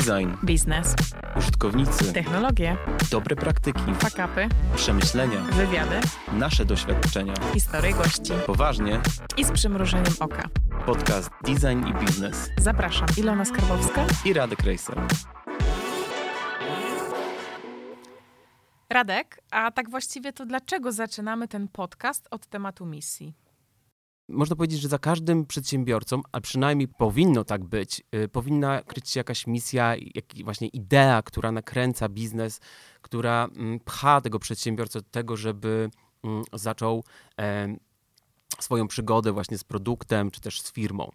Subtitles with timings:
[0.00, 0.94] Design, biznes,
[1.36, 2.76] użytkownicy, technologie,
[3.10, 6.00] dobre praktyki, fakapy, przemyślenia, wywiady,
[6.32, 7.34] nasze doświadczenia.
[7.54, 9.00] historie gości Poważnie,
[9.36, 10.48] i z przymrużeniem oka.
[10.86, 14.04] podcast Design i Biznes Zapraszam, Ilona Skarbowska.
[14.24, 15.00] i Radek Rejser.
[18.90, 23.34] Radek, a tak właściwie to dlaczego zaczynamy ten podcast od tematu misji?
[24.30, 29.20] Można powiedzieć, że za każdym przedsiębiorcą, a przynajmniej powinno tak być, y, powinna kryć się
[29.20, 32.60] jakaś misja, jak, właśnie idea, która nakręca biznes,
[33.02, 35.90] która mm, pcha tego przedsiębiorcę do tego, żeby
[36.24, 37.04] mm, zaczął
[37.40, 37.76] e,
[38.60, 41.10] swoją przygodę właśnie z produktem, czy też z firmą.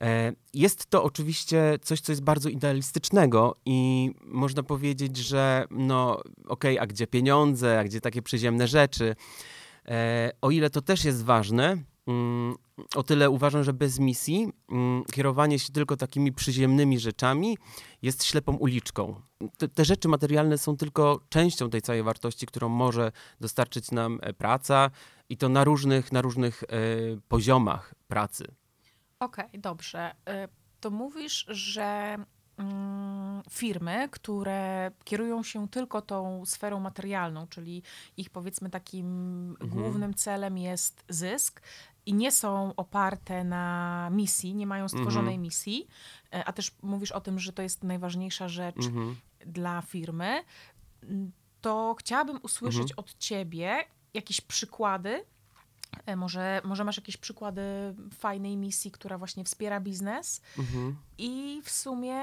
[0.00, 6.78] E, Jest to oczywiście coś, co jest bardzo idealistycznego i można powiedzieć, że no okej,
[6.78, 9.16] a gdzie pieniądze, a gdzie takie przyziemne rzeczy?
[9.88, 11.76] E, O ile to też jest ważne,
[12.94, 17.58] o tyle uważam, że bez misji mm, kierowanie się tylko takimi przyziemnymi rzeczami
[18.02, 19.20] jest ślepą uliczką.
[19.58, 24.32] Te, te rzeczy materialne są tylko częścią tej całej wartości, którą może dostarczyć nam e,
[24.32, 24.90] praca
[25.28, 26.66] i to na różnych, na różnych e,
[27.28, 28.44] poziomach pracy.
[29.20, 30.14] Okej, dobrze.
[30.28, 30.48] Y,
[30.80, 32.16] To mówisz, że
[32.56, 37.82] mm, firmy, które kierują się tylko tą sferą materialną, czyli
[38.16, 41.62] ich powiedzmy takim głównym celem jest zysk
[42.06, 45.86] i nie są oparte na misji, nie mają stworzonej misji,
[46.34, 49.16] y, a też mówisz o tym, że to jest najważniejsza rzecz Mhm.
[49.46, 50.44] dla firmy,
[51.02, 53.76] m, to chciałabym usłyszeć od ciebie
[54.14, 55.24] jakieś przykłady.
[56.06, 57.62] E, Może, może masz jakieś przykłady
[58.14, 60.96] fajnej misji, która właśnie wspiera biznes Mhm.
[61.18, 62.20] i w sumie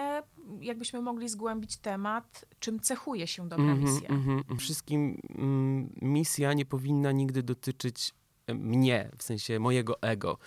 [0.62, 4.10] jakbyśmy mogli zgłębić temat, czym cechuje się dobra Mhm, misja.
[4.10, 4.58] mhm.
[4.58, 8.14] Wszystkim mm, misja nie powinna nigdy dotyczyć e,
[8.54, 10.38] mnie, w sensie mojego ego.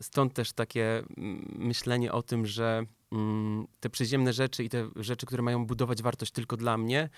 [0.00, 5.26] Stąd też takie mm, myślenie o tym, że mm, te przyziemne rzeczy i te rzeczy,
[5.26, 7.08] które mają budować wartość tylko dla mnie,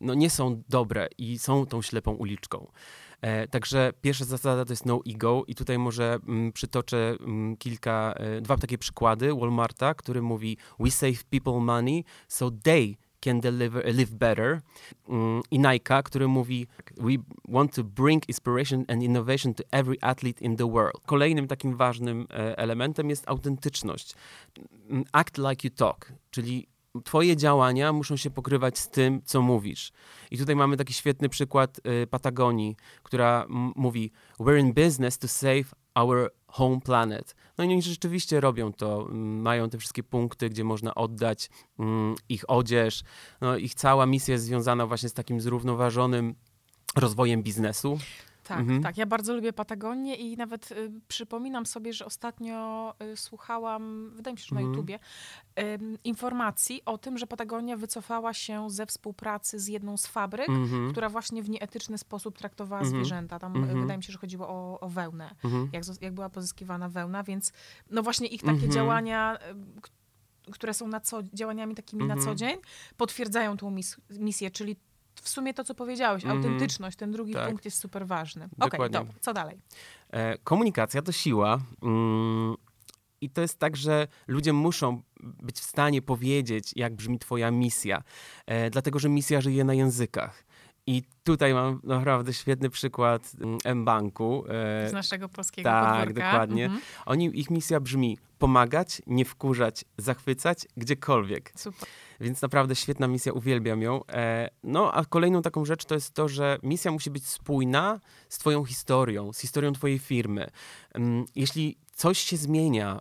[0.00, 2.66] no nie są dobre i są tą ślepą uliczką.
[3.20, 7.16] E, Także pierwsza zasada to jest no ego i tutaj może mm, przytoczę
[7.58, 13.40] kilka, e, dwa takie przykłady Walmarta, który mówi we save people money so they can
[13.40, 14.60] deliver, live better
[15.08, 17.10] Mm, i Nike, który mówi we
[17.48, 21.02] want to bring inspiration and innovation to every athlete in the world.
[21.06, 24.14] Kolejnym takim ważnym e, elementem jest autentyczność.
[24.90, 26.66] Mm, Act like you talk, czyli
[27.04, 29.92] Twoje działania muszą się pokrywać z tym, co mówisz.
[30.30, 33.46] I tutaj mamy taki świetny przykład y, Patagonii, która
[33.76, 35.64] mówi: We're in business to save
[35.94, 37.34] our home planet.
[37.58, 39.08] No i oni rzeczywiście robią to.
[39.10, 43.02] m, Mają te wszystkie punkty, gdzie można oddać mm, ich odzież.
[43.40, 46.34] No, ich cała misja jest związana właśnie z takim zrównoważonym
[46.96, 47.98] rozwojem biznesu.
[48.44, 48.82] Tak, Mhm.
[48.82, 48.96] tak.
[48.96, 54.38] Ja bardzo lubię Patagonię i nawet y, przypominam sobie, że ostatnio y, słuchałam, wydaje mi
[54.38, 54.74] się, że na Mhm.
[54.74, 54.98] YouTubie,
[55.60, 60.90] ym, informacji o tym, że Patagonia wycofała się ze współpracy z jedną z fabryk, Mhm.
[60.90, 62.96] która właśnie w nieetyczny sposób traktowała Mhm.
[62.96, 63.38] zwierzęta.
[63.38, 63.80] Tam y, Mhm.
[63.80, 65.68] wydaje mi się, że chodziło o, o wełnę, Mhm.
[65.72, 67.52] jak, jak była pozyskiwana wełna, więc
[67.90, 69.38] no właśnie ich takie działania,
[70.48, 72.56] y, które są na co, działaniami takimi na co dzień,
[72.96, 74.76] potwierdzają tą mis- misję, czyli
[75.22, 76.38] w sumie to, co powiedziałeś, Mhm.
[76.42, 77.48] autentyczność, ten drugi Tak.
[77.48, 78.48] punkt jest super ważny.
[78.60, 79.58] Okej, dobra, co dalej?
[80.10, 81.60] E, komunikacja to siła.
[81.82, 82.54] Mm,
[83.20, 88.02] I to jest tak, że ludzie muszą być w stanie powiedzieć, jak brzmi Twoja misja,
[88.46, 90.44] e, dlatego że misja żyje na językach.
[90.86, 94.44] I tutaj mam naprawdę świetny przykład mm, M-Banku.
[94.48, 96.30] e, Z naszego polskiego tak, podwórka.
[96.30, 96.64] dokładnie.
[96.64, 96.82] Mhm.
[97.06, 101.52] Oni, ich misja brzmi pomagać, nie wkurzać, zachwycać gdziekolwiek.
[101.56, 101.88] Super.
[102.20, 104.06] Więc naprawdę świetna misja, uwielbiam ją.
[104.06, 108.38] E, no a kolejną taką rzecz to jest to, że misja musi być spójna z
[108.38, 110.50] Twoją historią, z historią Twojej firmy.
[110.96, 112.98] Ym, Jeśli coś się zmienia,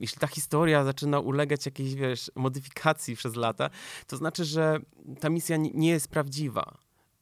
[0.00, 3.70] jeśli ta historia zaczyna ulegać jakiejś, wiesz, modyfikacji przez lata,
[4.06, 4.78] to znaczy, że
[5.20, 6.74] ta misja nie jest prawdziwa.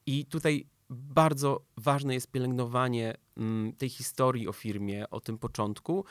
[0.05, 6.05] I tutaj bardzo ważne jest pielęgnowanie mm, tej historii o firmie, o tym początku,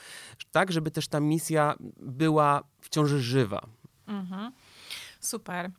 [0.52, 3.66] tak, żeby też ta misja była wciąż żywa.
[4.06, 4.52] Mhm.
[5.20, 5.70] Super.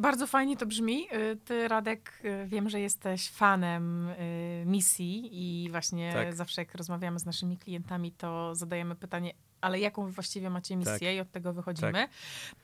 [0.00, 1.08] Bardzo fajnie to brzmi.
[1.12, 6.34] Y, Ty, Radek, y, wiem, że jesteś fanem y, misji i właśnie Tak.
[6.34, 11.16] zawsze jak rozmawiamy z naszymi klientami, to zadajemy pytanie, ale jaką właściwie macie misję Tak.
[11.16, 12.08] i od tego wychodzimy.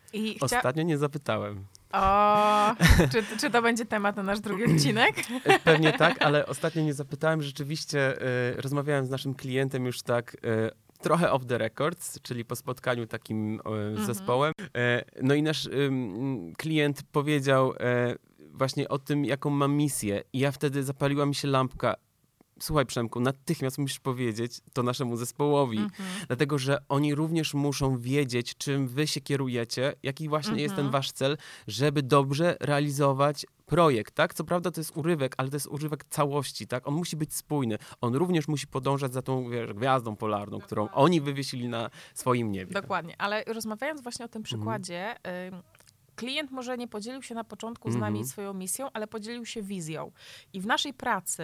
[0.08, 0.18] Chcia...
[0.40, 1.64] Ostatnio nie zapytałem.
[1.92, 2.74] O,
[3.12, 5.14] czy, czy to będzie temat na nasz drugi odcinek?
[5.64, 7.42] Pewnie tak, ale ostatnio nie zapytałem.
[7.42, 10.70] Rzeczywiście e, rozmawiałem z naszym klientem już tak e,
[11.00, 13.60] trochę off the records, czyli po spotkaniu takim
[13.94, 14.52] e, z zespołem.
[14.76, 15.68] E, no i nasz
[16.58, 18.14] klient powiedział e,
[18.52, 20.22] właśnie o tym, jaką ma misję.
[20.32, 21.94] I ja wtedy zapaliła mi się lampka.
[22.60, 26.10] Słuchaj Przemku, natychmiast musisz powiedzieć to naszemu zespołowi, Mhm.
[26.26, 30.92] dlatego że oni również muszą wiedzieć, czym wy się kierujecie, jaki właśnie jest ten Mhm.
[30.92, 31.36] wasz cel,
[31.66, 34.34] żeby dobrze realizować projekt, tak?
[34.34, 36.88] Co prawda to jest urywek, ale to jest urywek całości, tak?
[36.88, 37.78] On musi być spójny.
[38.00, 41.04] On również musi podążać za tą, wiesz, gwiazdą polarną, którą Dokładnie.
[41.04, 42.72] oni wywiesili na swoim niebie.
[42.74, 45.14] Dokładnie, ale rozmawiając właśnie o tym przykładzie,
[46.20, 48.26] klient może nie podzielił się na początku z nami Mhm.
[48.26, 50.12] swoją misją, ale podzielił się wizją.
[50.52, 51.42] I w naszej pracy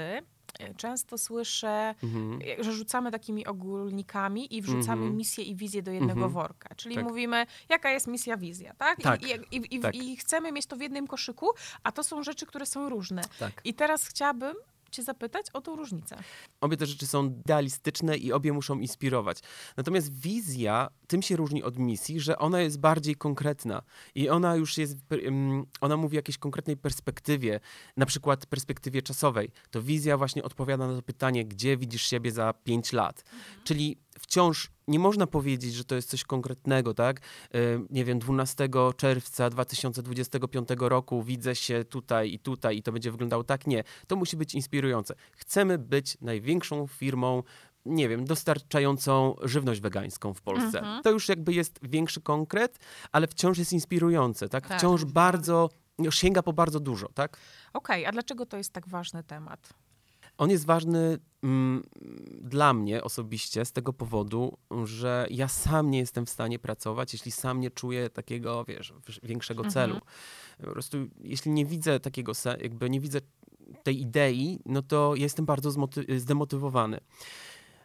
[0.61, 2.40] y, często słyszę, Mhm.
[2.61, 5.17] y, że rzucamy takimi ogólnikami i wrzucamy Mhm.
[5.17, 6.32] misję i wizję do jednego Mhm.
[6.32, 6.75] worka.
[6.75, 7.05] Czyli Tak.
[7.05, 9.00] mówimy, jaka jest misja, wizja, tak?
[9.02, 9.23] Tak.
[9.23, 9.94] I, i, i, i, Tak.
[9.94, 11.46] I chcemy mieć to w jednym koszyku,
[11.82, 13.23] a to są rzeczy, które są różne.
[13.38, 13.61] Tak.
[13.64, 14.55] I teraz chciałabym
[14.97, 16.17] cię zapytać o tą różnicę.
[16.61, 19.39] Obie te rzeczy są idealistyczne i obie muszą inspirować.
[19.77, 23.83] Natomiast wizja tym się różni od misji, że ona jest bardziej konkretna
[24.15, 27.61] i ona już jest, ym, ona mówi o jakiejś konkretnej perspektywie,
[27.97, 29.51] na przykład perspektywie czasowej.
[29.71, 33.25] To wizja właśnie odpowiada na to pytanie, gdzie widzisz siebie za pięć lat.
[33.65, 37.21] Czyli wciąż nie można powiedzieć, że to jest coś konkretnego, tak?
[37.55, 43.11] Ym, nie wiem, 12 czerwca 2025 roku widzę się tutaj i tutaj i to będzie
[43.11, 43.67] wyglądało tak.
[43.67, 45.15] Nie, to musi być inspirujące.
[45.33, 47.43] Chcemy być największą firmą,
[47.87, 50.79] nie wiem, dostarczającą żywność wegańską w Polsce.
[50.79, 51.03] Mhm.
[51.03, 52.79] To już jakby jest większy konkret,
[53.12, 54.69] ale wciąż jest inspirujące, tak?
[54.69, 54.79] Tak.
[54.79, 57.37] Wciąż bardzo, no, sięga po bardzo dużo, tak?
[57.73, 59.86] Okej, a dlaczego to jest tak ważny temat?
[60.38, 61.83] On jest ważny mm,
[62.41, 67.33] dla mnie osobiście z tego powodu, że ja sam nie jestem w stanie pracować, jeśli
[67.33, 69.73] sam nie czuję takiego, wiesz, większego Mhm.
[69.73, 70.00] celu.
[70.65, 73.21] Po prostu, jeśli nie widzę takiego, jakby nie widzę
[73.83, 75.71] tej idei, no to jestem bardzo
[76.17, 77.00] zdemotywowany.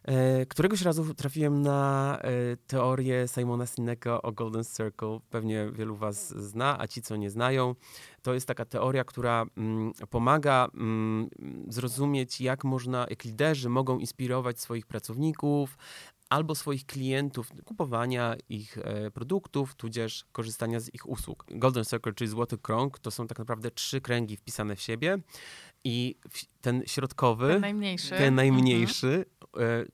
[0.05, 5.19] E, Któregoś razu trafiłem na e, teorię Simona Sineka o Golden Circle.
[5.29, 7.75] Pewnie wielu was zna, a ci, co nie znają,
[8.21, 11.29] to jest taka teoria, która mm, pomaga mm,
[11.67, 15.77] zrozumieć, jak można, jak liderzy mogą inspirować swoich pracowników
[16.29, 21.45] albo swoich klientów kupowania ich e, produktów, tudzież korzystania z ich usług.
[21.49, 25.17] Golden Circle, czyli złoty krąg, to są tak naprawdę trzy kręgi wpisane w siebie
[25.83, 26.15] i
[26.61, 28.09] ten środkowy, Ten najmniejszy.
[28.09, 29.40] ten najmniejszy, e,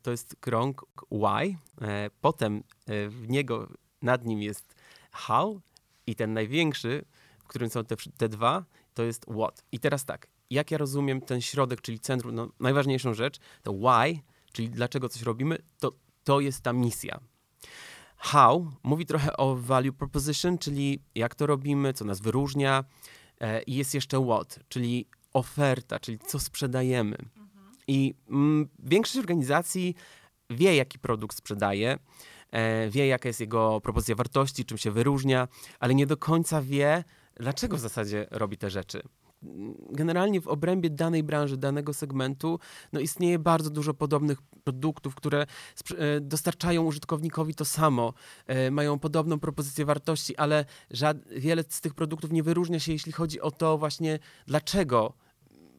[0.02, 1.58] to jest krąg Y.
[1.82, 3.68] E, potem e, w niego,
[4.02, 4.76] nad nim jest
[5.12, 5.62] how
[6.08, 7.06] i ten największy,
[7.40, 9.64] w którym są te, te dwa, to jest what.
[9.72, 14.22] I teraz tak, jak ja rozumiem ten środek, czyli centrum, no, najważniejszą rzecz, to why,
[14.52, 15.92] czyli dlaczego coś robimy, to,
[16.24, 17.20] to jest ta misja.
[18.18, 22.84] How mówi trochę o value proposition, czyli jak to robimy, co nas wyróżnia.
[23.42, 27.18] E, I jest jeszcze what, czyli oferta, czyli co sprzedajemy.
[27.88, 29.96] I mm, większość organizacji
[30.50, 32.00] wie, jaki produkt sprzedaje,
[32.52, 35.48] e, wie, jaka jest jego propozycja wartości, czym się wyróżnia,
[35.80, 37.04] ale nie do końca wie,
[37.36, 39.02] dlaczego w zasadzie robi te rzeczy.
[39.90, 42.60] Generalnie w obrębie danej branży, danego segmentu,
[42.94, 48.14] no istnieje bardzo dużo podobnych produktów, które e, dostarczają użytkownikowi to samo,
[48.48, 50.66] e, mają podobną propozycję wartości, ale
[51.36, 55.14] wiele z tych produktów nie wyróżnia się, jeśli chodzi o to właśnie, dlaczego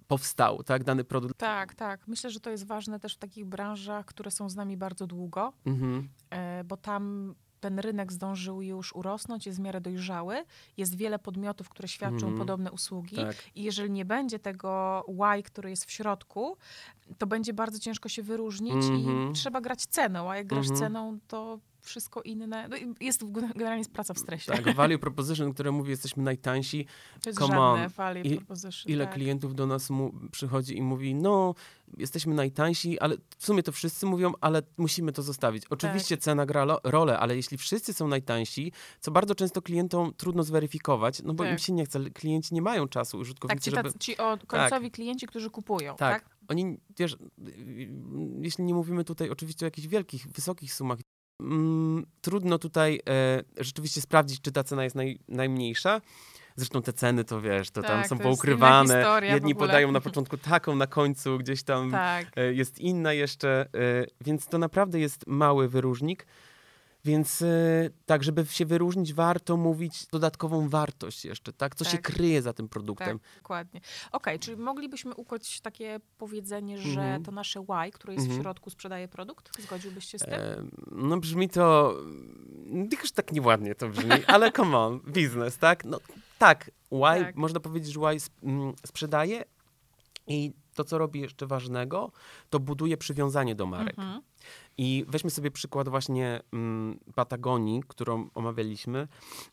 [0.08, 1.36] powstał tak, dany produkt.
[1.38, 2.08] Tak, tak.
[2.08, 5.52] Myślę, że to jest ważne też w takich branżach, które są z nami bardzo długo,
[5.66, 6.08] Mhm.
[6.30, 10.44] e, bo tam ten rynek zdążył już urosnąć, jest w miarę dojrzały,
[10.76, 12.38] jest wiele podmiotów, które świadczą Mhm.
[12.38, 13.36] podobne usługi Tak.
[13.54, 15.04] i jeżeli nie będzie tego
[15.38, 16.56] Y, który jest w środku,
[17.18, 19.30] to będzie bardzo ciężko się wyróżnić Mhm.
[19.30, 20.78] i trzeba grać ceną, a jak grasz Mhm.
[20.80, 24.52] ceną, to wszystko inne, no jest generalnie jest praca w stresie.
[24.52, 26.86] Tak, value proposition, które mówi, jesteśmy najtańsi.
[27.22, 27.88] To jest come żadne on.
[27.88, 28.92] value I- proposition.
[28.92, 29.14] Ile tak.
[29.14, 29.88] klientów do nas
[30.32, 31.54] przychodzi i mówi, no,
[31.96, 35.62] jesteśmy najtańsi, ale w sumie to wszyscy mówią, ale musimy to zostawić.
[35.70, 41.22] Oczywiście cena gra rolę, ale jeśli wszyscy są najtańsi, co bardzo często klientom trudno zweryfikować,
[41.22, 41.60] no bo im Tak.
[41.60, 43.92] się nie chce, klienci nie mają czasu, Tak, użytkownicy, ci, żeby...
[43.98, 46.22] ci o, końcowi klienci, którzy kupują, tak?
[46.22, 46.38] Tak.
[46.48, 47.16] Oni, wiesz,
[48.40, 50.98] jeśli nie mówimy tutaj oczywiście o jakichś wielkich, wysokich sumach,
[51.40, 56.00] mm, trudno tutaj e, rzeczywiście sprawdzić, czy ta cena jest naj, najmniejsza.
[56.56, 59.20] Zresztą te ceny, to wiesz, to tam Tak, są to poukrywane.
[59.22, 62.26] Jedni podają na początku taką, na końcu gdzieś tam Tak.
[62.36, 66.26] e, jest inna jeszcze, e, więc to naprawdę jest mały wyróżnik.
[67.04, 67.46] Więc e,
[68.06, 71.74] tak, żeby się wyróżnić, warto mówić dodatkową wartość jeszcze, tak?
[71.74, 72.02] Co się Tak.
[72.14, 73.18] kryje za tym produktem.
[73.18, 73.80] Tak, dokładnie.
[74.12, 77.24] Okej, czyli moglibyśmy ukuć takie powiedzenie, że Mhm.
[77.24, 78.42] to nasze Y, które jest w Mhm.
[78.42, 79.62] środku, sprzedaje produkt?
[79.62, 80.34] Zgodziłbyś się z tym?
[80.34, 81.94] E, No brzmi to,
[82.90, 85.84] tylko tak nieładnie to brzmi, ale come on, biznes, tak?
[85.84, 85.98] No
[86.38, 87.36] tak, Y, Tak.
[87.36, 89.44] można powiedzieć, że Y sp- mm, sprzedaje
[90.26, 92.12] i to, co robi jeszcze ważnego,
[92.50, 93.98] to buduje przywiązanie do marek.
[93.98, 94.22] Mhm.
[94.78, 99.08] I weźmy sobie przykład właśnie mm, Patagonii, którą omawialiśmy.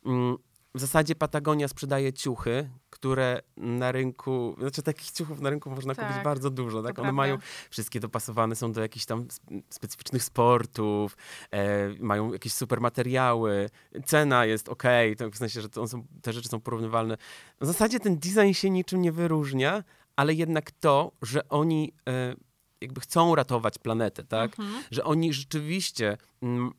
[0.05, 0.37] Mm,
[0.75, 6.09] w zasadzie Patagonia sprzedaje ciuchy, które na rynku, znaczy takich ciuchów na rynku można kupić
[6.09, 6.89] Tak, bardzo dużo, tak?
[6.89, 7.11] One prawda.
[7.11, 7.37] mają
[7.69, 11.17] wszystkie dopasowane są do jakichś tam sp- specyficznych sportów,
[11.51, 13.69] e, mają jakieś super materiały,
[14.05, 14.83] cena jest ok,
[15.17, 17.17] to w sensie, że to są, te rzeczy są porównywalne.
[17.61, 19.83] W zasadzie ten design się niczym nie wyróżnia,
[20.15, 22.35] ale jednak to, że oni e,
[22.81, 24.59] jakby chcą ratować planetę, tak?
[24.59, 24.83] Mhm.
[24.91, 26.71] Że oni rzeczywiście mm,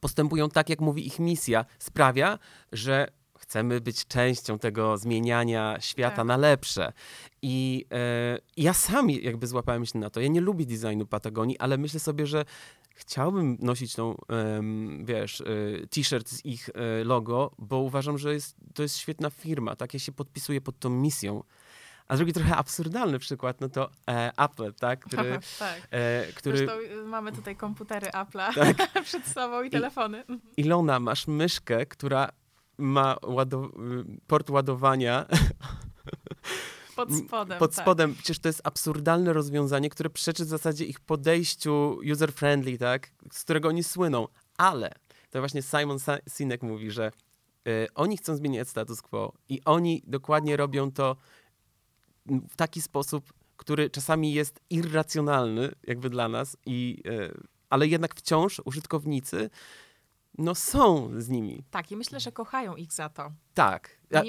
[0.00, 2.38] postępują tak, jak mówi ich misja, sprawia,
[2.72, 3.08] że
[3.38, 6.26] chcemy być częścią tego zmieniania świata Tak.
[6.26, 6.92] na lepsze.
[7.42, 10.20] I e, ja sam jakby złapałem się na to.
[10.20, 12.44] Ja nie lubię designu Patagonii, ale myślę sobie, że
[12.94, 15.44] chciałbym nosić tą, em, wiesz, e,
[15.86, 19.76] t-shirt z ich e, logo, bo uważam, że jest, to jest świetna firma.
[19.76, 21.42] Tak, ja się podpisuję pod tą misją.
[22.08, 25.88] A drugi trochę absurdalny przykład, no to e, Apple, tak, który, tak.
[25.90, 28.92] e, który Zresztą y, mamy tutaj komputery Apple'a Tak.
[29.04, 30.18] przed sobą i telefony.
[30.18, 30.40] Mhm.
[30.56, 32.28] Ilona, masz myszkę, która
[32.78, 35.26] ma łado- y, port ładowania
[36.96, 37.58] Pod spodem.
[37.58, 37.84] pod tak.
[37.84, 38.14] spodem.
[38.14, 43.10] Przecież to jest absurdalne rozwiązanie, które przeczy w zasadzie ich podejściu user-friendly, tak?
[43.32, 44.28] z którego oni słyną.
[44.56, 44.92] Ale
[45.30, 45.98] to właśnie Simon
[46.36, 47.12] Sinek mówi, że
[47.68, 51.16] y, oni chcą zmieniać status quo i oni dokładnie robią to
[52.48, 58.60] w taki sposób, który czasami jest irracjonalny jakby dla nas, i, y, ale jednak wciąż
[58.64, 59.50] użytkownicy
[60.38, 61.64] no są z nimi.
[61.70, 63.32] Tak, i myślę, że kochają ich za to.
[63.54, 63.98] Tak.
[64.10, 64.22] Ja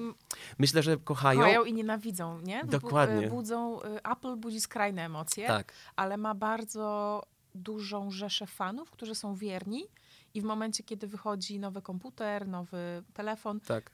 [0.57, 1.39] myślę, że kochają.
[1.39, 2.61] kochają i nienawidzą, nie?
[2.63, 3.27] Bu- Dokładnie.
[3.27, 5.73] Budzą, y, Apple budzi skrajne emocje, Tak.
[5.95, 7.23] ale ma bardzo
[7.55, 9.87] dużą rzeszę fanów, którzy są wierni
[10.33, 13.91] i w momencie, kiedy wychodzi nowy komputer, nowy telefon, Tak.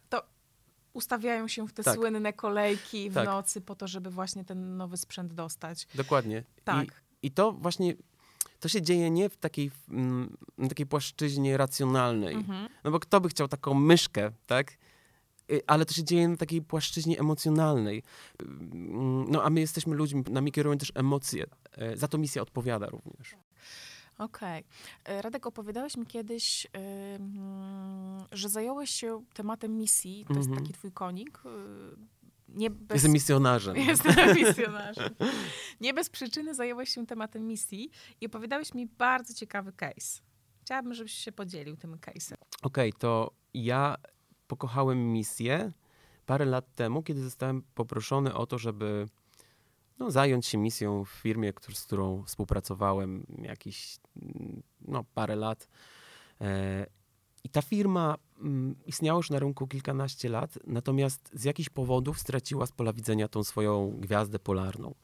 [0.95, 1.95] Ustawiają się w te Tak.
[1.95, 3.25] słynne kolejki w Tak.
[3.25, 5.87] nocy po to, żeby właśnie ten nowy sprzęt dostać.
[5.95, 6.43] Dokładnie.
[6.63, 6.85] Tak.
[7.21, 7.93] I, I to właśnie,
[8.59, 10.37] to się dzieje nie w takiej, mm,
[10.69, 12.35] takiej płaszczyźnie racjonalnej.
[12.35, 12.69] Mhm.
[12.83, 14.77] No bo kto by chciał taką myszkę, tak?
[15.51, 18.03] Y, Ale to się dzieje na takiej płaszczyźnie emocjonalnej.
[18.39, 21.45] Mm, No a my jesteśmy ludźmi, nami kierują też emocje.
[21.71, 23.35] E, Za to misja odpowiada również.
[24.17, 24.63] Okej.
[25.05, 26.67] E, Radek, opowiadałeś mi kiedyś,
[27.15, 27.39] ym,
[28.31, 30.25] że zająłeś się tematem misji.
[30.27, 30.63] To jest Mhm.
[30.65, 31.39] taki twój konik.
[31.45, 31.49] y,
[32.47, 32.95] Nie bez...
[32.95, 33.75] Jestem misjonarzem.
[33.87, 35.15] Jestem misjonarzem.
[35.81, 37.89] Nie bez przyczyny zająłeś się tematem misji
[38.21, 40.21] i opowiadałeś mi bardzo ciekawy case.
[40.61, 42.35] Chciałabym, żebyś się podzielił tym case'em.
[42.61, 43.95] Okej, to ja
[44.47, 45.71] pokochałem misję
[46.25, 49.07] parę lat temu, kiedy zostałem poproszony o to, żeby
[49.99, 55.67] no, zająć się misją w firmie, z którą współpracowałem jakieś mm, no, parę lat.
[56.41, 56.85] E,
[57.43, 62.65] I ta firma mm, istniała już na rynku kilkanaście lat, natomiast z jakichś powodów straciła
[62.65, 64.95] z pola widzenia tą swoją gwiazdę polarną.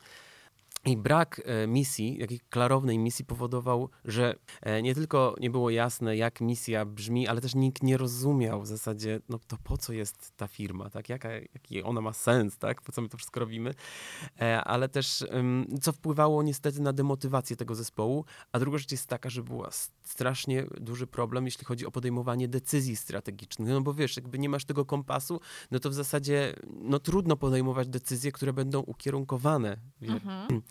[0.85, 6.17] I brak e, misji, jakiej klarownej misji powodował, że e, nie tylko nie było jasne,
[6.17, 10.31] jak misja brzmi, ale też nikt nie rozumiał w zasadzie, no to po co jest
[10.37, 11.09] ta firma, tak?
[11.09, 12.81] Jaka, jaki ona ma sens, tak?
[12.81, 13.73] Po co my to wszystko robimy?
[14.41, 15.25] E, ale też,
[15.81, 19.69] co wpływało niestety na demotywację tego zespołu, a druga rzecz jest taka, że była
[20.03, 24.65] strasznie duży problem, jeśli chodzi o podejmowanie decyzji strategicznych, no bo wiesz, jakby nie masz
[24.65, 25.39] tego kompasu,
[25.71, 30.61] no to w zasadzie, no trudno podejmować decyzje, które będą ukierunkowane, Mhm.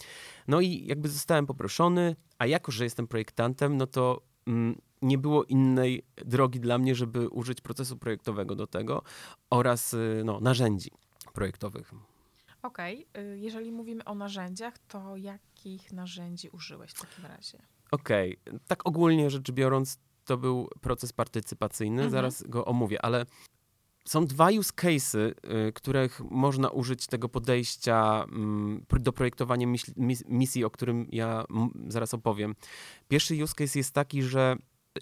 [0.48, 5.44] No i jakby zostałem poproszony, a jako, że jestem projektantem, no to mm, nie było
[5.44, 9.02] innej drogi dla mnie, żeby użyć procesu projektowego do tego
[9.50, 10.90] oraz y, no, narzędzi
[11.34, 11.92] projektowych.
[12.62, 17.58] Okej, y, jeżeli mówimy o narzędziach, to jakich narzędzi użyłeś w takim razie?
[17.90, 22.10] Okej, tak ogólnie rzecz biorąc, to był proces partycypacyjny, Mhm.
[22.10, 23.26] zaraz go omówię, ale
[24.04, 25.34] są dwa use cases, y,
[25.74, 29.66] których można użyć tego podejścia mm, do projektowania
[30.28, 31.44] misji, o którym ja
[31.88, 32.54] zaraz opowiem.
[33.08, 34.56] Pierwszy use case jest taki, że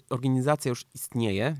[0.09, 1.55] organizacja już istnieje,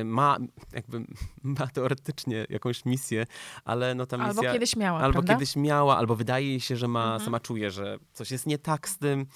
[0.00, 0.36] y, ma
[0.72, 1.04] jakby
[1.58, 3.26] ma teoretycznie jakąś misję,
[3.64, 4.30] ale no ta misja...
[4.30, 5.34] Albo kiedyś miała, Albo prawda?
[5.34, 7.24] kiedyś miała, albo wydaje jej się, że ma, Mhm.
[7.24, 9.26] sama czuje, że coś jest nie tak z tym.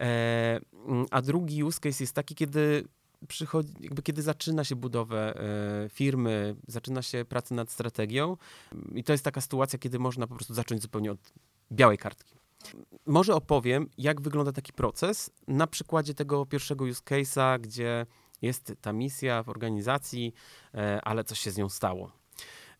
[0.00, 2.84] E, mm, a drugi use case jest taki, kiedy
[3.28, 5.40] przychodzi, jakby kiedy zaczyna się budowę
[5.84, 8.36] e, firmy, zaczyna się praca nad strategią
[8.94, 11.32] i to jest taka sytuacja, kiedy można po prostu zacząć zupełnie od
[11.72, 12.34] białej kartki.
[13.06, 18.06] Może opowiem, jak wygląda taki proces na przykładzie tego pierwszego use case'a, gdzie
[18.42, 20.34] jest ta misja w organizacji,
[20.74, 22.12] e, ale coś się z nią stało.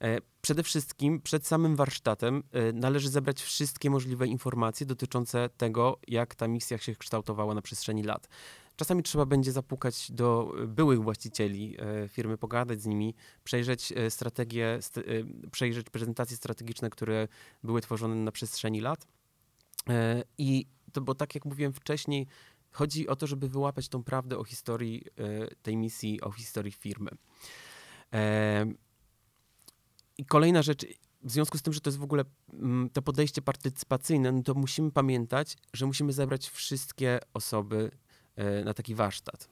[0.02, 6.34] E, Przede wszystkim przed samym warsztatem e, należy zebrać wszystkie możliwe informacje dotyczące tego, jak
[6.34, 8.28] ta misja się kształtowała na przestrzeni lat.
[8.76, 11.76] Czasami trzeba będzie zapukać do e, byłych właścicieli
[12.08, 17.28] firmy, pogadać z nimi, przejrzeć strategie, st- e, przejrzeć prezentacje strategiczne, które
[17.62, 19.06] były tworzone na przestrzeni lat.
[20.38, 22.26] I to, bo tak jak mówiłem wcześniej,
[22.70, 25.04] chodzi o to, żeby wyłapać tą prawdę o historii
[25.62, 27.10] tej misji, o historii firmy.
[30.18, 30.86] E, I kolejna rzecz,
[31.22, 34.54] w związku z tym, że to jest w ogóle mm, to podejście partycypacyjne, no to
[34.54, 37.90] musimy pamiętać, że musimy zebrać wszystkie osoby
[38.36, 39.48] e, na taki warsztat.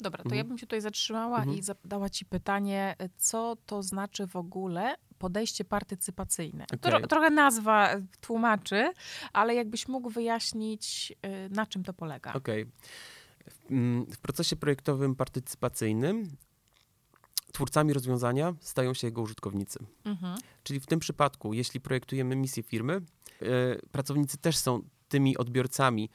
[0.00, 0.38] Dobra, to Mhm.
[0.38, 1.58] ja bym się tutaj zatrzymała Mhm.
[1.58, 6.66] i zadała ci pytanie, co to znaczy w ogóle podejście partycypacyjne?
[6.80, 7.08] Tro, Okej.
[7.08, 8.92] trochę nazwa e, tłumaczy,
[9.32, 12.32] ale jakbyś mógł wyjaśnić, e, na czym to polega.
[12.32, 12.66] Okej.
[13.50, 16.36] W, mm, w procesie projektowym partycypacyjnym
[17.54, 19.78] twórcami rozwiązania stają się jego użytkownicy.
[20.04, 20.38] Mhm.
[20.62, 26.10] Czyli w tym przypadku, jeśli projektujemy misję firmy, e, pracownicy też są tymi odbiorcami.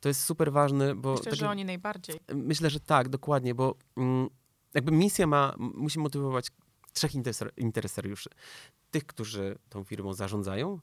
[0.00, 2.20] To jest super ważne, bo Myślę, tak że oni najbardziej.
[2.34, 4.28] myślę, że tak, dokładnie, bo mm,
[4.74, 6.46] jakby misja ma, musi motywować
[6.92, 8.30] trzech interesar- interesariuszy.
[8.90, 10.80] Tych, którzy tą firmą zarządzają,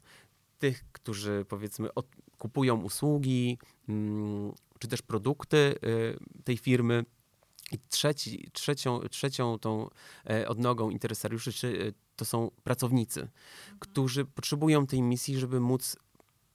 [0.60, 3.58] tych, którzy powiedzmy od, kupują usługi,
[3.90, 7.06] mm, czy też produkty y, tej firmy.
[7.72, 9.90] I trzeci, trzecią, trzecią tą
[10.30, 13.28] e, odnogą interesariuszy czy, e, to są pracownicy,
[13.80, 15.98] którzy potrzebują tej misji, żeby móc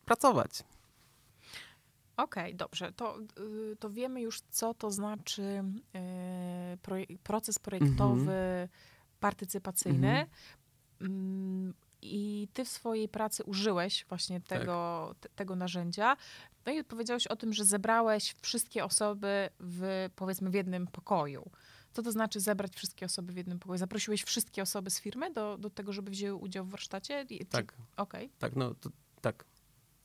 [0.05, 0.65] pracować.
[2.17, 2.93] Okej, dobrze.
[2.93, 3.19] To,
[3.73, 5.65] y, to wiemy już, co to znaczy
[6.83, 8.69] proje- proces projektowy,
[9.21, 10.09] partycypacyjny.
[10.09, 10.27] Mhm.
[11.01, 16.17] Mm, I ty w swojej pracy użyłeś właśnie tego, te, tego narzędzia.
[16.67, 21.51] No i powiedziałeś o tym, że zebrałeś wszystkie osoby w, powiedzmy, w jednym pokoju.
[21.93, 23.79] Co to znaczy zebrać wszystkie osoby w jednym pokoju?
[23.79, 27.27] Zaprosiłeś wszystkie osoby z firmy do, do tego, żeby wzięły udział w warsztacie?
[27.31, 28.91] I- czy- Tak, Okej, tak, no to,
[29.21, 29.45] tak,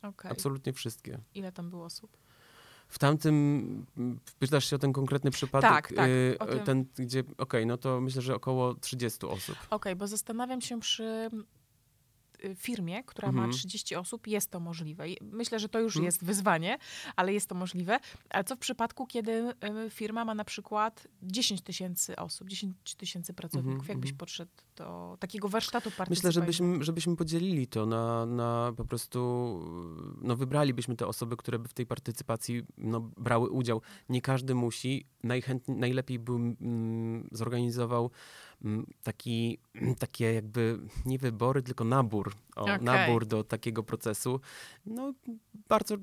[0.04, 0.32] okej.
[0.32, 1.20] absolutnie wszystkie.
[1.36, 2.18] Ile tam było osób?
[2.88, 3.86] W tamtym,
[4.40, 8.22] pytasz się o ten konkretny przypadek, Tak, tak, y, ten, gdzie, okej, no to myślę,
[8.22, 9.56] że około 30 osób.
[9.70, 11.30] Okej, bo zastanawiam się przy
[12.56, 13.48] firmie, która Mhm.
[13.48, 15.04] ma 30 osób, jest to możliwe.
[15.22, 16.06] Myślę, że to już Mhm.
[16.06, 16.78] jest wyzwanie,
[17.16, 18.00] ale jest to możliwe.
[18.30, 19.32] Ale co w przypadku, kiedy
[19.86, 23.80] y, firma ma na przykład 10 tysięcy osób, 10 tysięcy pracowników?
[23.80, 24.18] Mhm, Jakbyś mhm.
[24.18, 29.20] podszedł do takiego warsztatu Myślę, żebyśmy, żebyśmy podzielili to na, na po prostu,
[30.22, 33.82] no wybralibyśmy te osoby, które by w tej partycypacji no, brały udział.
[34.10, 38.12] Nie każdy musi, najchętniej, najlepiej by mm, zorganizował
[39.04, 39.60] taki,
[40.00, 42.82] takie jakby, nie wybory, tylko nabór, o, Okej.
[42.82, 44.40] nabór do takiego procesu.
[44.86, 45.14] No
[45.70, 45.96] bardzo...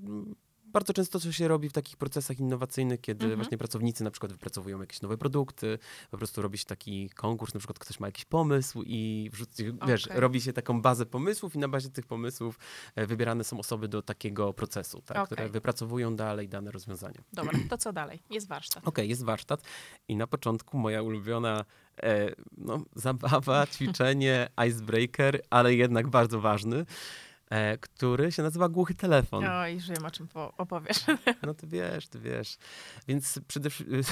[0.77, 3.41] Bardzo często to się robi w takich procesach innowacyjnych, kiedy Mhm.
[3.41, 5.79] właśnie pracownicy na przykład wypracowują jakieś nowe produkty,
[6.11, 10.07] po prostu robi się taki konkurs, na przykład ktoś ma jakiś pomysł i wrzuci, wiesz,
[10.07, 10.21] Okej.
[10.21, 12.59] robi się taką bazę pomysłów i na bazie tych pomysłów
[12.95, 15.27] e, wybierane są osoby do takiego procesu, tak, Okej.
[15.27, 17.21] które wypracowują dalej dane rozwiązania.
[17.33, 18.23] Dobra, to co dalej?
[18.31, 18.89] Jest warsztat.
[18.89, 19.63] Okej, jest warsztat
[20.09, 21.65] i na początku moja ulubiona
[22.03, 26.87] e, no, zabawa, ćwiczenie, icebreaker, ale jednak bardzo ważny,
[27.81, 29.45] który się nazywa głuchy telefon.
[29.45, 30.97] Oj, już wiem, o czym po- opowiesz.
[31.47, 32.57] No ty wiesz, ty wiesz.
[33.09, 34.07] Więc przede wszystkim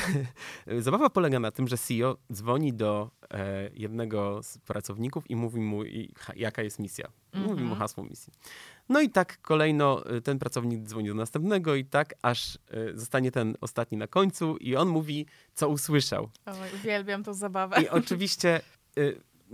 [0.81, 5.85] zabawa polega na tym, że CEO dzwoni do e, jednego z pracowników i mówi mu,
[5.85, 7.09] i, jaka jest misja.
[7.35, 7.79] Mówi mu Mhm.
[7.79, 8.33] hasło misji.
[8.88, 12.59] No i tak kolejno e, ten pracownik dzwoni do następnego i tak aż e,
[12.99, 16.31] zostanie ten ostatni na końcu i on mówi, co usłyszał.
[16.47, 17.83] Oj, uwielbiam tą zabawę.
[17.83, 18.61] I oczywiście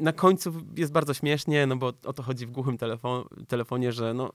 [0.01, 4.15] na końcu jest bardzo śmiesznie, no bo o to chodzi w głuchym telefon, telefonie, że
[4.15, 4.33] no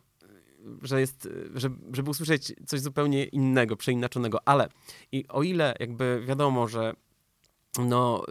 [0.82, 1.50] że jest, y,
[1.92, 4.70] żeby, usłyszeć coś zupełnie innego, przeinaczonego, ale
[5.12, 6.94] i o ile jakby wiadomo, że
[7.80, 8.24] no,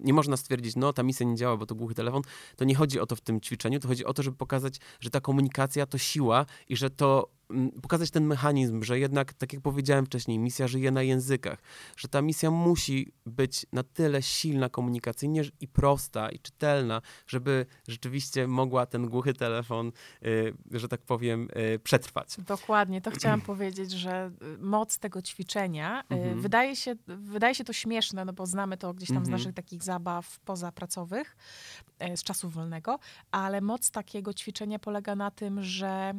[0.00, 2.22] nie można stwierdzić, no ta misja nie działa, bo to głuchy telefon,
[2.56, 5.10] to nie chodzi o to w tym ćwiczeniu, to chodzi o to, żeby pokazać, że
[5.10, 7.28] ta komunikacja to siła i że to
[7.82, 11.58] pokazać ten mechanizm, że jednak, tak jak powiedziałem wcześniej, misja żyje na językach,
[11.96, 18.46] że ta misja musi być na tyle silna komunikacyjnie i prosta i czytelna, żeby rzeczywiście
[18.48, 19.92] mogła ten głuchy telefon,
[20.24, 22.36] y, że tak powiem, y, przetrwać.
[22.38, 26.40] Dokładnie, to chciałam powiedzieć, że y, moc tego ćwiczenia, y, Mhm.
[26.40, 29.32] wydaje, się, wydaje się to śmieszne, no bo znamy to gdzieś tam z Mhm.
[29.32, 31.36] naszych takich zabaw pozapracowych,
[32.12, 32.98] y, z czasu wolnego,
[33.30, 36.14] ale moc takiego ćwiczenia polega na tym, że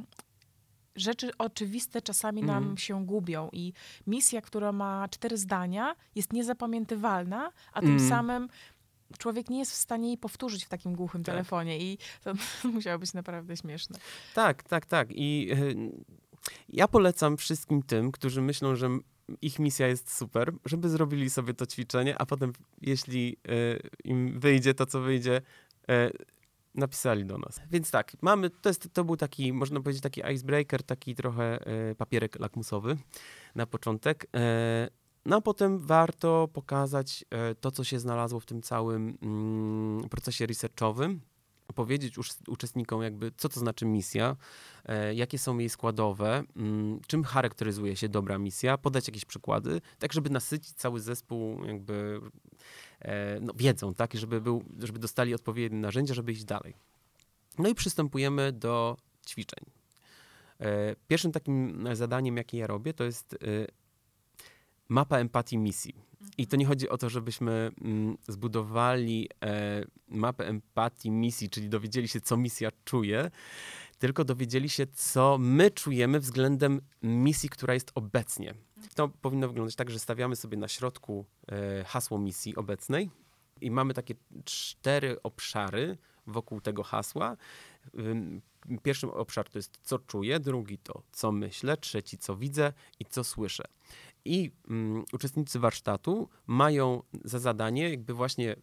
[0.96, 2.78] rzeczy oczywiste czasami nam Mhm.
[2.78, 3.74] się gubią i
[4.08, 8.10] misja, która ma cztery zdania, jest niezapamiętywalna, a tym Mhm.
[8.10, 8.48] samym
[9.18, 11.34] człowiek nie jest w stanie jej powtórzyć w takim głuchym Tak.
[11.36, 12.34] telefonie i to
[12.74, 14.00] musiało być naprawdę śmieszne.
[14.36, 15.08] Tak, tak, tak.
[15.12, 15.76] I y,
[16.70, 18.90] ja polecam wszystkim tym, którzy myślą, że
[19.42, 24.74] ich misja jest super, żeby zrobili sobie to ćwiczenie, a potem, jeśli y, im wyjdzie
[24.74, 25.42] to, co wyjdzie,
[25.92, 26.12] y,
[26.76, 27.62] napisali do nas.
[27.72, 31.96] Więc tak, mamy, to, jest, to był taki, można powiedzieć, taki icebreaker, taki trochę y,
[31.96, 32.98] papierek lakmusowy
[33.56, 34.24] na początek.
[34.24, 34.90] Y,
[35.26, 40.46] no a potem warto pokazać y, to, co się znalazło w tym całym mm, procesie
[40.46, 41.22] researchowym.
[41.74, 44.36] Powiedzieć usz- uczestnikom jakby, co to znaczy misja,
[44.86, 50.14] e, jakie są jej składowe, mm, czym charakteryzuje się dobra misja, podać jakieś przykłady, tak
[50.14, 52.22] żeby nasycić cały zespół jakby
[53.00, 56.74] e, no, wiedzą, tak, I żeby, był, żeby dostali odpowiednie narzędzia, żeby iść dalej.
[57.58, 59.66] No i przystępujemy do ćwiczeń.
[60.60, 63.38] E, Pierwszym takim zadaniem, jakie ja robię, to jest
[64.90, 66.11] mapa empatii misji.
[66.38, 72.08] I to nie chodzi o to, żebyśmy mm, zbudowali e, mapę empatii misji, czyli dowiedzieli
[72.08, 73.32] się, co misja czuje,
[74.00, 78.54] tylko dowiedzieli się, co my czujemy względem misji, która jest obecnie.
[78.96, 83.10] To powinno wyglądać tak, że stawiamy sobie na środku e, hasło misji obecnej
[83.62, 84.16] i mamy takie
[84.46, 87.38] cztery obszary wokół tego hasła.
[88.84, 93.24] Pierwszy obszar to jest co czuję, drugi to co myślę, trzeci co widzę i co
[93.24, 93.64] słyszę.
[94.26, 98.56] I mm, uczestnicy warsztatu mają za zadanie jakby właśnie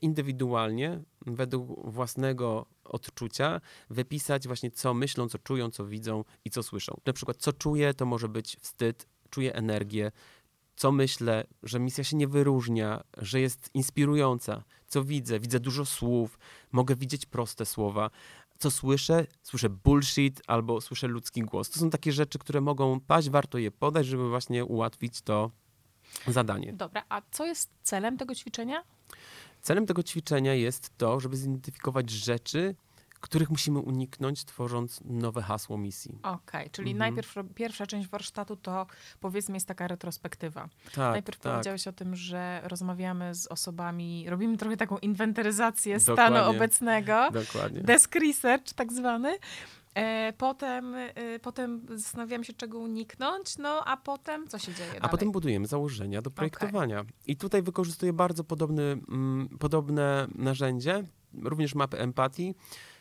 [0.00, 7.00] indywidualnie, według własnego odczucia, wypisać właśnie co myślą, co czują, co widzą i co słyszą.
[7.06, 10.12] Na przykład co czuję, to może być wstyd, czuję energię,
[10.76, 16.38] co myślę, że misja się nie wyróżnia, że jest inspirująca, co widzę, widzę dużo słów,
[16.72, 18.10] mogę widzieć proste słowa,
[18.58, 21.70] co słyszę, słyszę bullshit albo słyszę ludzki głos.
[21.70, 25.50] To są takie rzeczy, które mogą paść, warto je podać, żeby właśnie ułatwić to
[26.26, 26.72] zadanie.
[26.72, 28.82] Dobra, a co jest celem tego ćwiczenia?
[29.62, 32.74] Celem tego ćwiczenia jest to, żeby zidentyfikować rzeczy,
[33.24, 36.18] których musimy uniknąć, tworząc nowe hasło misji.
[36.22, 36.98] Okej, czyli Mhm.
[36.98, 38.86] najpierw pierwsza część warsztatu to
[39.20, 40.68] powiedzmy jest taka retrospektywa.
[40.84, 41.52] Tak, najpierw tak.
[41.52, 46.56] powiedziałeś o tym, że rozmawiamy z osobami, robimy trochę taką inwentaryzację stanu Dokładnie.
[46.56, 47.80] obecnego, Dokładnie.
[47.80, 49.38] desk research tak zwany.
[49.94, 54.94] E, potem, e, potem zastanawiamy się, czego uniknąć, no a potem co się dzieje A
[54.94, 55.10] dalej?
[55.10, 57.04] potem budujemy założenia do projektowania.
[57.26, 61.04] I tutaj wykorzystuję bardzo podobny, mm, podobne narzędzie,
[61.42, 62.54] również mapę empatii.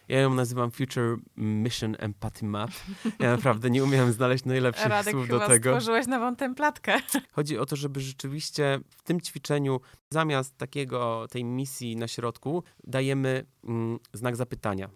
[0.08, 2.72] Ja ją nazywam Future Mission Empathy Map.
[3.20, 5.70] Ja naprawdę nie umiałem znaleźć najlepszych Radek słów do tego.
[5.70, 7.00] stworzyłeś nową templatkę.
[7.32, 13.46] Chodzi o to, żeby rzeczywiście w tym ćwiczeniu zamiast takiego, tej misji na środku dajemy
[13.64, 14.90] mm, znak zapytania.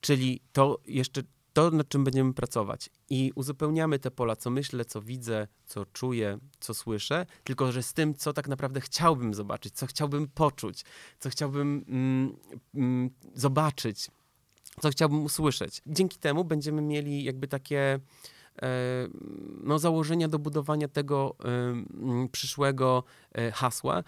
[0.00, 1.22] Czyli to jeszcze
[1.54, 2.90] to, nad czym będziemy pracować.
[3.10, 7.92] I uzupełniamy te pola, co myślę, co widzę, co czuję, co słyszę, tylko że z
[7.92, 10.84] tym, co tak naprawdę chciałbym zobaczyć, co chciałbym poczuć,
[11.18, 12.36] co chciałbym mm,
[12.74, 14.10] mm, zobaczyć,
[14.80, 15.82] co chciałbym usłyszeć.
[15.86, 18.00] Dzięki temu będziemy mieli jakby takie
[18.62, 19.08] e,
[19.62, 24.02] no, założenia do budowania tego e, mm, przyszłego e, hasła.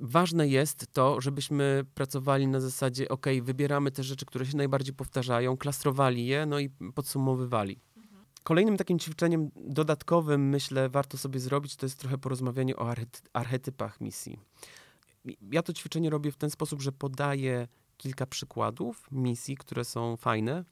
[0.00, 5.56] Ważne jest to, żebyśmy pracowali na zasadzie, ok, wybieramy te rzeczy, które się najbardziej powtarzają,
[5.56, 7.80] klastrowali je, no i podsumowywali.
[8.42, 14.00] Kolejnym takim ćwiczeniem dodatkowym, myślę, warto sobie zrobić, to jest trochę porozmawianie o archety- archetypach
[14.00, 14.38] misji.
[15.52, 20.64] Ja to ćwiczenie robię w ten sposób, że podaję kilka przykładów misji, które są fajne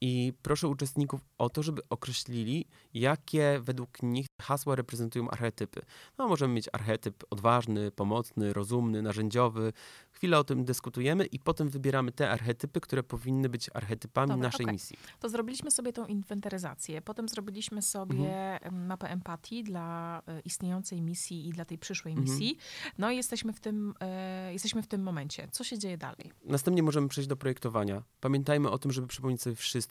[0.00, 5.82] i proszę uczestników o to, żeby określili, jakie według nich hasła reprezentują archetypy.
[6.18, 9.72] No, możemy mieć archetyp odważny, pomocny, rozumny, narzędziowy.
[10.12, 14.64] Chwilę o tym dyskutujemy i potem wybieramy te archetypy, które powinny być archetypami Dobra, naszej
[14.66, 14.72] okej.
[14.74, 14.96] misji.
[15.20, 18.86] To zrobiliśmy sobie tą inwentaryzację, potem zrobiliśmy sobie Mhm.
[18.86, 22.30] mapę empatii dla e, istniejącej misji i dla tej przyszłej Mhm.
[22.30, 22.56] misji.
[22.98, 25.48] No i jesteśmy w, tym, e, jesteśmy w tym momencie.
[25.52, 26.32] Co się dzieje dalej?
[26.44, 28.02] Następnie możemy przejść do projektowania.
[28.20, 29.87] Pamiętajmy o tym, żeby przypomnieć sobie wszystko,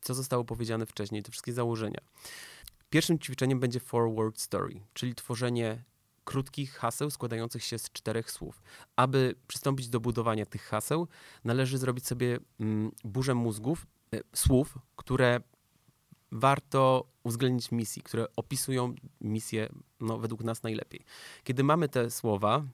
[0.00, 2.00] co zostało powiedziane wcześniej, te wszystkie założenia.
[2.90, 5.84] Pierwszym ćwiczeniem będzie forward story, czyli tworzenie
[6.24, 8.62] krótkich haseł składających się z czterech słów.
[8.96, 11.08] Aby przystąpić do budowania tych haseł,
[11.44, 15.40] należy zrobić sobie mm, burzę mózgów, e, słów, które
[16.32, 19.68] warto uwzględnić misji, które opisują misję
[20.00, 21.04] no, według nas najlepiej.
[21.44, 22.64] Kiedy mamy te słowa,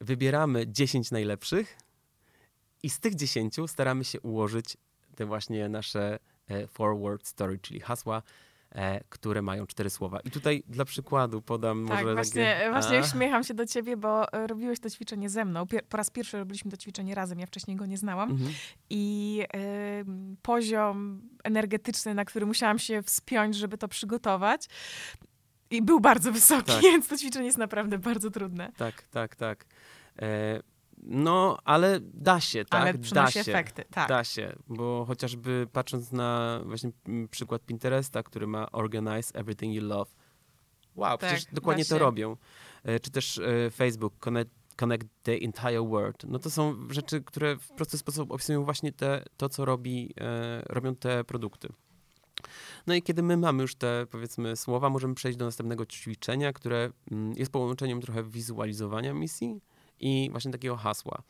[0.00, 1.78] wybieramy 10 najlepszych
[2.82, 4.76] i z tych 10 staramy się ułożyć
[5.14, 8.22] te właśnie nasze e, forward story, czyli hasła,
[8.72, 10.20] e, które mają cztery słowa.
[10.20, 12.70] I tutaj dla przykładu podam Tak, może właśnie, takie...
[12.70, 15.64] właśnie A, uśmiecham się do ciebie, bo e, robiłeś to ćwiczenie ze mną.
[15.64, 18.30] Pier- po raz pierwszy robiliśmy to ćwiczenie razem, ja wcześniej go nie znałam.
[18.30, 18.50] mhm.
[18.90, 24.68] I em, poziom energetyczny, na który musiałam się wspiąć, żeby to przygotować,
[25.70, 26.82] i był bardzo wysoki, Tak.
[26.92, 28.72] więc to ćwiczenie jest naprawdę bardzo trudne.
[28.76, 29.64] Tak, tak, tak.
[30.18, 30.60] E,
[31.04, 32.80] no, ale da się, tak?
[32.82, 33.40] Ale da się.
[33.40, 34.08] efekty, tak.
[34.08, 36.90] Da się, bo chociażby patrząc na właśnie
[37.30, 40.10] przykład Pinteresta, który ma Organize Everything You Love.
[40.96, 41.98] Wow, Tak, przecież dokładnie to się.
[41.98, 42.36] robią.
[42.84, 46.24] E, Czy też e, Facebook, Connect, Connect the Entire World.
[46.28, 50.62] No to są rzeczy, które w prosty sposób opisują właśnie te, to, co robi, e,
[50.66, 51.68] robią te produkty.
[52.86, 56.90] No i kiedy my mamy już te, powiedzmy, słowa, możemy przejść do następnego ćwiczenia, które
[57.10, 59.60] mm, jest połączeniem trochę wizualizowania misji
[60.00, 61.22] i właśnie takiego hasła.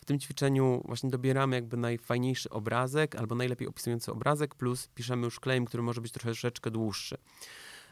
[0.00, 5.40] w tym ćwiczeniu właśnie dobieramy jakby najfajniejszy obrazek albo najlepiej opisujący obrazek, plus piszemy już
[5.40, 7.16] claim, który może być troszeczkę dłuższy.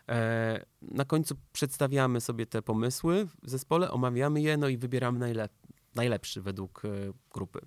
[0.08, 5.52] E, na końcu przedstawiamy sobie te pomysły w zespole, omawiamy je, no i wybieramy najlep
[5.94, 6.88] najlepszy według e,
[7.30, 7.60] grupy.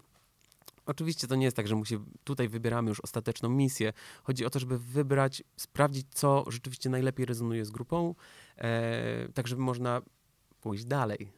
[0.85, 3.93] Oczywiście to nie jest tak, że musi, tutaj wybieramy już ostateczną misję.
[4.23, 8.15] Chodzi o to, żeby wybrać, sprawdzić, co rzeczywiście najlepiej rezonuje z grupą,
[8.57, 10.01] e, tak żeby można
[10.61, 11.31] pójść dalej.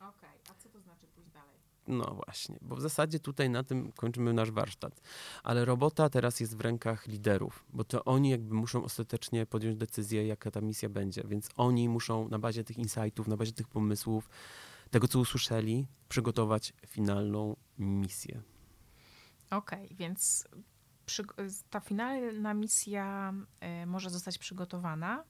[0.00, 1.58] Okej, a co to znaczy pójść dalej?
[1.88, 5.00] No właśnie, bo w zasadzie tutaj na tym kończymy nasz warsztat.
[5.42, 10.26] Ale robota teraz jest w rękach liderów, bo to oni jakby muszą ostatecznie podjąć decyzję,
[10.26, 11.22] jaka ta misja będzie.
[11.24, 14.28] Więc oni muszą na bazie tych insightów, na bazie tych pomysłów,
[14.90, 18.42] tego co usłyszeli, przygotować finalną misję.
[19.50, 20.48] Okej, więc
[21.06, 21.24] przy,
[21.70, 25.24] ta finalna misja e, może zostać przygotowana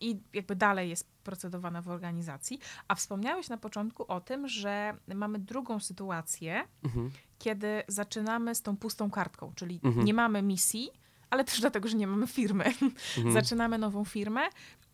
[0.00, 2.58] i jakby dalej jest procedowana w organizacji.
[2.88, 7.10] A wspomniałeś na początku o tym, że mamy drugą sytuację, Mhm.
[7.38, 10.06] kiedy zaczynamy z tą pustą kartką, czyli Mhm.
[10.06, 10.90] nie mamy misji,
[11.30, 12.64] ale też dlatego, że nie mamy firmy.
[13.18, 13.32] Mhm.
[13.32, 14.40] Zaczynamy nową firmę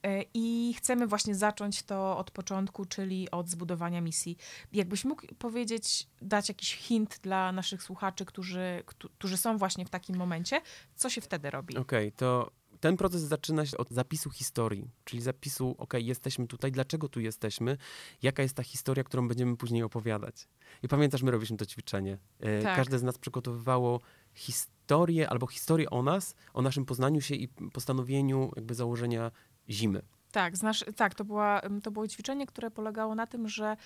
[0.03, 4.37] e, i chcemy właśnie zacząć to od początku, czyli od zbudowania misji.
[4.73, 9.91] Jakbyś mógł powiedzieć, dać jakiś hint dla naszych słuchaczy, którzy, któ- którzy są właśnie w
[9.91, 10.61] takim momencie,
[10.95, 11.77] co się wtedy robi?
[11.77, 17.09] Okej, to ten proces zaczyna się od zapisu historii, czyli zapisu, ok, jesteśmy tutaj, dlaczego
[17.09, 17.77] tu jesteśmy,
[18.23, 20.49] jaka jest ta historia, którą będziemy później opowiadać.
[20.83, 22.19] I pamiętasz, my robiliśmy to ćwiczenie.
[22.40, 22.77] E, Tak.
[22.77, 24.01] Każde z nas przygotowywało
[24.35, 29.31] historię albo historię o nas, o naszym poznaniu się i postanowieniu jakby założenia
[29.71, 30.03] zimy.
[30.33, 33.77] Tak, znasz, tak to, była, to było ćwiczenie, które polegało na tym, że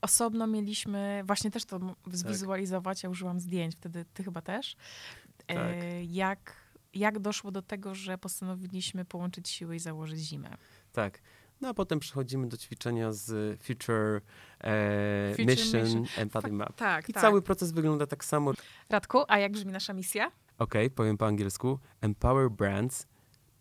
[0.00, 4.76] osobno mieliśmy, właśnie też to m- zwizualizować, ja użyłam zdjęć, wtedy ty chyba też,
[5.46, 5.56] Tak.
[5.58, 6.63] e, jak,
[6.94, 10.56] jak doszło do tego, że postanowiliśmy połączyć siły i założyć zimę.
[10.92, 11.20] Tak.
[11.60, 14.20] No a potem przechodzimy do ćwiczenia z Future,
[14.60, 16.06] e, Future Mission, Mission.
[16.16, 16.76] Empathy Map.
[16.76, 17.22] Tak, I tak.
[17.22, 18.52] cały proces wygląda tak samo.
[18.88, 20.32] Radku, a jak brzmi nasza misja?
[20.58, 21.78] Okej, powiem po angielsku.
[22.00, 23.06] Empower brands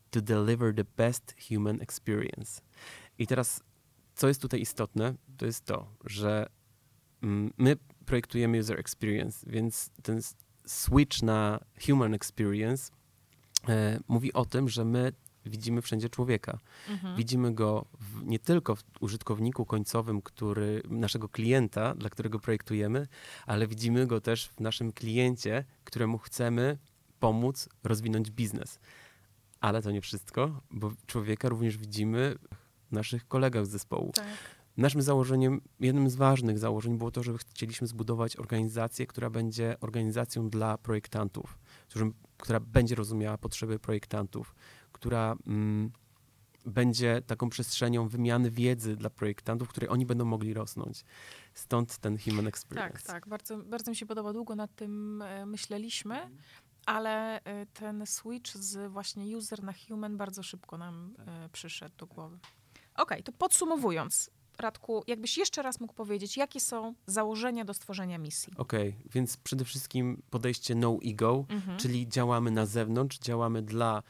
[0.10, 2.62] to deliver the best human experience.
[3.18, 3.64] I teraz,
[4.16, 6.50] co jest tutaj istotne, to jest to, że
[7.24, 10.22] mm, my projektujemy user experience, więc ten
[10.66, 12.92] switch na human experience
[14.08, 15.14] mówi o tym, że my
[15.46, 16.60] widzimy wszędzie człowieka.
[16.90, 17.18] Mhm.
[17.18, 23.08] Widzimy go w, nie tylko w użytkowniku końcowym, który, naszego klienta, dla którego projektujemy,
[23.46, 26.78] ale widzimy go też w naszym kliencie, któremu chcemy
[27.20, 28.80] pomóc rozwinąć biznes.
[29.60, 32.36] Ale to nie wszystko, bo człowieka również widzimy
[32.90, 34.12] w naszych kolegach z zespołu.
[34.16, 34.26] Tak.
[34.78, 40.50] Naszym założeniem, jednym z ważnych założeń było to, że chcieliśmy zbudować organizację, która będzie organizacją
[40.50, 41.58] dla projektantów,
[41.94, 44.56] którym, która będzie rozumiała potrzeby projektantów,
[44.92, 45.92] która mm,
[46.66, 51.06] będzie taką przestrzenią wymiany wiedzy dla projektantów, w której oni będą mogli rosnąć.
[51.54, 52.94] Stąd ten human experience.
[52.94, 53.28] Tak, tak.
[53.28, 54.34] Bardzo, bardzo mi się podoba.
[54.34, 56.30] Długo nad tym e, myśleliśmy,
[56.86, 62.06] ale e, ten switch z właśnie user na human bardzo szybko nam e, przyszedł do
[62.06, 62.40] głowy.
[62.96, 64.30] Okej, to podsumowując,
[64.60, 68.54] Radku, jakbyś jeszcze raz mógł powiedzieć, jakie są założenia do stworzenia misji?
[68.58, 71.80] Okej, więc przede wszystkim podejście no ego, Mhm.
[71.80, 74.04] czyli działamy na zewnątrz, działamy dla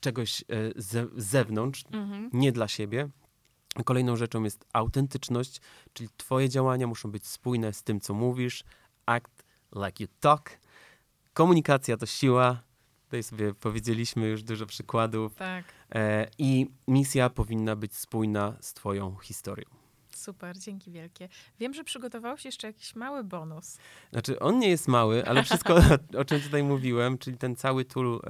[0.00, 0.44] czegoś e,
[0.76, 2.30] z zewnątrz, Mhm.
[2.32, 3.08] nie dla siebie.
[3.84, 5.60] Kolejną rzeczą jest autentyczność,
[5.92, 8.64] czyli twoje działania muszą być spójne z tym, co mówisz.
[9.06, 9.44] Act
[9.76, 10.50] like you talk.
[11.34, 12.62] Komunikacja to siła.
[13.04, 15.34] Tutaj sobie powiedzieliśmy już dużo przykładów.
[15.34, 19.64] Tak, E, I misja powinna być spójna z twoją historią.
[20.16, 21.28] Super, dzięki wielkie.
[21.60, 23.78] Wiem, że przygotowałeś jeszcze jakiś mały bonus.
[24.12, 25.76] Znaczy, on nie jest mały, ale wszystko,
[26.18, 28.20] o czym tutaj mówiłem, czyli ten cały tool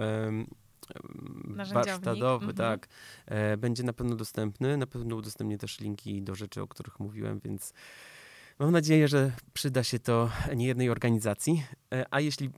[1.44, 1.74] Narzędziownik.
[1.74, 2.54] warsztatowy, Mhm.
[2.54, 2.88] tak,
[3.26, 4.76] e, będzie na pewno dostępny.
[4.76, 7.72] Na pewno udostępnię też linki do rzeczy, o których mówiłem, więc
[8.58, 11.64] mam nadzieję, że przyda się to niejednej organizacji.
[11.94, 12.50] E, a jeśli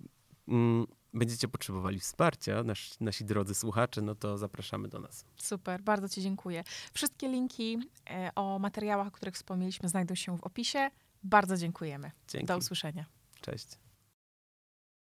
[0.49, 5.25] mm, będziecie potrzebowali wsparcia, nasz, nasi drodzy słuchacze, no to zapraszamy do nas.
[5.37, 6.65] Super, bardzo Ci dziękuję.
[6.93, 7.79] Wszystkie linki
[8.11, 10.91] e, o materiałach, o których wspomnieliśmy, znajdą się w opisie.
[11.23, 12.11] Bardzo dziękujemy.
[12.29, 12.47] Dzięki.
[12.47, 13.07] Do usłyszenia.
[13.41, 13.84] Cześć.